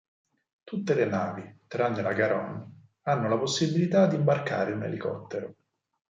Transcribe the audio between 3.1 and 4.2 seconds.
la possibilità di